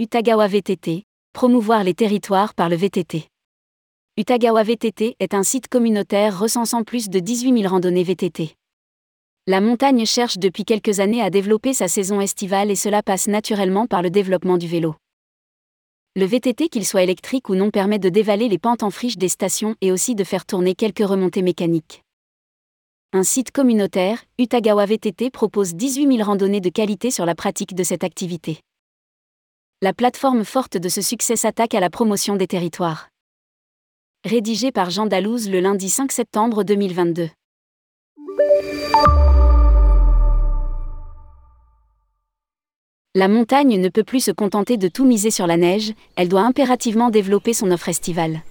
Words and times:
Utagawa 0.00 0.46
VTT, 0.46 1.02
promouvoir 1.32 1.82
les 1.82 1.92
territoires 1.92 2.54
par 2.54 2.68
le 2.68 2.76
VTT. 2.76 3.26
Utagawa 4.16 4.62
VTT 4.62 5.16
est 5.18 5.34
un 5.34 5.42
site 5.42 5.66
communautaire 5.66 6.38
recensant 6.38 6.84
plus 6.84 7.08
de 7.08 7.18
18 7.18 7.62
000 7.62 7.68
randonnées 7.68 8.04
VTT. 8.04 8.54
La 9.48 9.60
montagne 9.60 10.06
cherche 10.06 10.38
depuis 10.38 10.64
quelques 10.64 11.00
années 11.00 11.20
à 11.20 11.30
développer 11.30 11.74
sa 11.74 11.88
saison 11.88 12.20
estivale 12.20 12.70
et 12.70 12.76
cela 12.76 13.02
passe 13.02 13.26
naturellement 13.26 13.88
par 13.88 14.02
le 14.02 14.10
développement 14.10 14.56
du 14.56 14.68
vélo. 14.68 14.94
Le 16.14 16.26
VTT, 16.26 16.68
qu'il 16.68 16.86
soit 16.86 17.02
électrique 17.02 17.48
ou 17.48 17.56
non, 17.56 17.72
permet 17.72 17.98
de 17.98 18.08
dévaler 18.08 18.48
les 18.48 18.58
pentes 18.58 18.84
en 18.84 18.90
friche 18.90 19.18
des 19.18 19.28
stations 19.28 19.74
et 19.80 19.90
aussi 19.90 20.14
de 20.14 20.22
faire 20.22 20.46
tourner 20.46 20.76
quelques 20.76 21.04
remontées 21.04 21.42
mécaniques. 21.42 22.04
Un 23.12 23.24
site 23.24 23.50
communautaire, 23.50 24.22
Utagawa 24.38 24.86
VTT 24.86 25.32
propose 25.32 25.74
18 25.74 26.18
000 26.18 26.22
randonnées 26.22 26.60
de 26.60 26.70
qualité 26.70 27.10
sur 27.10 27.26
la 27.26 27.34
pratique 27.34 27.74
de 27.74 27.82
cette 27.82 28.04
activité. 28.04 28.60
La 29.80 29.92
plateforme 29.92 30.44
forte 30.44 30.76
de 30.76 30.88
ce 30.88 31.00
succès 31.00 31.36
s'attaque 31.36 31.72
à 31.72 31.78
la 31.78 31.88
promotion 31.88 32.34
des 32.34 32.48
territoires. 32.48 33.10
Rédigé 34.24 34.72
par 34.72 34.90
Jean 34.90 35.06
Dalouse 35.06 35.48
le 35.48 35.60
lundi 35.60 35.88
5 35.88 36.10
septembre 36.10 36.64
2022. 36.64 37.28
La 43.14 43.28
montagne 43.28 43.80
ne 43.80 43.88
peut 43.88 44.02
plus 44.02 44.24
se 44.24 44.32
contenter 44.32 44.78
de 44.78 44.88
tout 44.88 45.04
miser 45.04 45.30
sur 45.30 45.46
la 45.46 45.56
neige, 45.56 45.92
elle 46.16 46.28
doit 46.28 46.42
impérativement 46.42 47.10
développer 47.10 47.52
son 47.52 47.70
offre 47.70 47.88
estivale. 47.88 48.42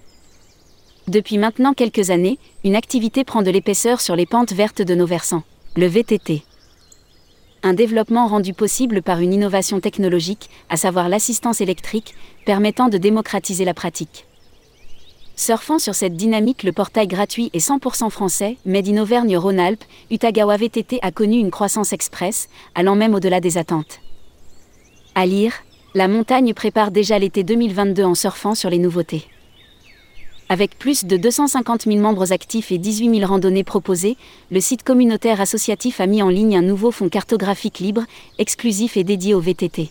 Depuis 1.08 1.36
maintenant 1.36 1.74
quelques 1.74 2.08
années, 2.08 2.38
une 2.64 2.74
activité 2.74 3.24
prend 3.24 3.42
de 3.42 3.50
l'épaisseur 3.50 4.00
sur 4.00 4.16
les 4.16 4.24
pentes 4.24 4.54
vertes 4.54 4.80
de 4.80 4.94
nos 4.94 5.06
versants, 5.06 5.42
le 5.76 5.88
VTT. 5.88 6.42
Un 7.62 7.74
développement 7.74 8.28
rendu 8.28 8.54
possible 8.54 9.02
par 9.02 9.20
une 9.20 9.32
innovation 9.32 9.80
technologique, 9.80 10.48
à 10.68 10.76
savoir 10.76 11.08
l'assistance 11.08 11.60
électrique, 11.60 12.14
permettant 12.46 12.88
de 12.88 12.98
démocratiser 12.98 13.64
la 13.64 13.74
pratique. 13.74 14.26
Surfant 15.34 15.78
sur 15.78 15.94
cette 15.94 16.16
dynamique, 16.16 16.62
le 16.64 16.72
portail 16.72 17.06
gratuit 17.06 17.50
et 17.52 17.58
100% 17.58 18.10
français, 18.10 18.56
Made 18.66 18.88
in 18.88 19.00
Auvergne-Rhône-Alpes, 19.00 19.84
Utagawa 20.10 20.56
VTT 20.56 20.98
a 21.02 21.12
connu 21.12 21.38
une 21.38 21.50
croissance 21.50 21.92
express, 21.92 22.48
allant 22.74 22.96
même 22.96 23.14
au-delà 23.14 23.40
des 23.40 23.56
attentes. 23.56 24.00
À 25.14 25.26
lire, 25.26 25.52
la 25.94 26.08
montagne 26.08 26.54
prépare 26.54 26.90
déjà 26.90 27.18
l'été 27.18 27.44
2022 27.44 28.04
en 28.04 28.14
surfant 28.14 28.54
sur 28.54 28.70
les 28.70 28.78
nouveautés. 28.78 29.26
Avec 30.50 30.78
plus 30.78 31.04
de 31.04 31.16
250 31.18 31.82
000 31.84 31.98
membres 31.98 32.32
actifs 32.32 32.72
et 32.72 32.78
18 32.78 33.18
000 33.18 33.30
randonnées 33.30 33.64
proposées, 33.64 34.16
le 34.50 34.60
site 34.60 34.82
communautaire 34.82 35.42
associatif 35.42 36.00
a 36.00 36.06
mis 36.06 36.22
en 36.22 36.30
ligne 36.30 36.56
un 36.56 36.62
nouveau 36.62 36.90
fonds 36.90 37.10
cartographique 37.10 37.80
libre, 37.80 38.04
exclusif 38.38 38.96
et 38.96 39.04
dédié 39.04 39.34
au 39.34 39.40
VTT. 39.40 39.90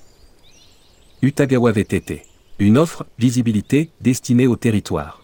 Utagawa 1.22 1.72
VTT. 1.72 2.24
Une 2.60 2.80
offre, 2.80 3.06
visibilité, 3.20 3.92
destinée 4.02 4.48
au 4.48 4.56
territoire. 4.56 5.22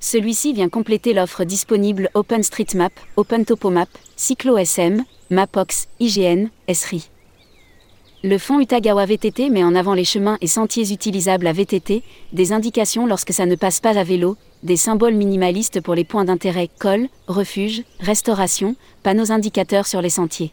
Celui-ci 0.00 0.52
vient 0.52 0.68
compléter 0.68 1.14
l'offre 1.14 1.44
disponible 1.44 2.10
OpenStreetMap, 2.14 2.92
OpenTopomap, 3.16 3.88
CycloSM, 4.16 5.04
Mapox, 5.30 5.86
IGN, 6.00 6.48
SRI. 6.68 7.08
Le 8.24 8.38
fonds 8.38 8.60
Utagawa 8.60 9.04
VTT 9.04 9.50
met 9.50 9.64
en 9.64 9.74
avant 9.74 9.94
les 9.94 10.04
chemins 10.04 10.38
et 10.40 10.46
sentiers 10.46 10.92
utilisables 10.92 11.48
à 11.48 11.52
VTT, 11.52 12.04
des 12.32 12.52
indications 12.52 13.04
lorsque 13.04 13.32
ça 13.32 13.46
ne 13.46 13.56
passe 13.56 13.80
pas 13.80 13.98
à 13.98 14.04
vélo, 14.04 14.36
des 14.62 14.76
symboles 14.76 15.16
minimalistes 15.16 15.80
pour 15.80 15.96
les 15.96 16.04
points 16.04 16.24
d'intérêt 16.24 16.70
col, 16.78 17.08
refuge, 17.26 17.82
restauration, 17.98 18.76
panneaux 19.02 19.32
indicateurs 19.32 19.88
sur 19.88 20.00
les 20.00 20.08
sentiers. 20.08 20.52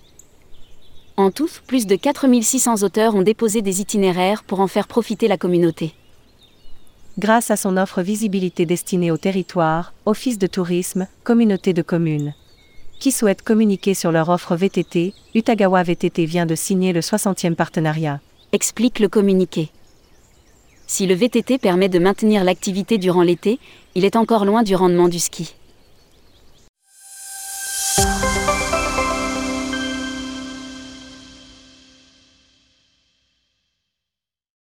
En 1.15 1.29
tout, 1.29 1.49
plus 1.67 1.85
de 1.85 1.95
4600 1.95 2.81
auteurs 2.81 3.13
ont 3.13 3.21
déposé 3.21 3.61
des 3.61 3.81
itinéraires 3.81 4.43
pour 4.43 4.61
en 4.61 4.67
faire 4.67 4.87
profiter 4.87 5.27
la 5.27 5.37
communauté. 5.37 5.93
Grâce 7.19 7.51
à 7.51 7.55
son 7.55 7.77
offre 7.77 8.01
visibilité 8.01 8.65
destinée 8.65 9.11
au 9.11 9.17
territoire, 9.17 9.93
office 10.07 10.39
de 10.39 10.47
tourisme, 10.47 11.05
communauté 11.23 11.73
de 11.73 11.83
communes 11.83 12.33
qui 12.99 13.11
souhaitent 13.11 13.41
communiquer 13.41 13.93
sur 13.93 14.11
leur 14.11 14.29
offre 14.29 14.55
VTT, 14.55 15.13
Utagawa 15.33 15.83
VTT 15.83 16.25
vient 16.25 16.45
de 16.45 16.55
signer 16.55 16.93
le 16.93 16.99
60e 16.99 17.55
partenariat. 17.55 18.19
Explique 18.51 18.99
le 18.99 19.07
communiqué. 19.07 19.69
Si 20.85 21.07
le 21.07 21.15
VTT 21.15 21.59
permet 21.59 21.87
de 21.87 21.99
maintenir 21.99 22.43
l'activité 22.43 22.97
durant 22.97 23.21
l'été, 23.21 23.59
il 23.95 24.05
est 24.05 24.15
encore 24.15 24.43
loin 24.43 24.63
du 24.63 24.75
rendement 24.75 25.07
du 25.07 25.19
ski. 25.19 25.55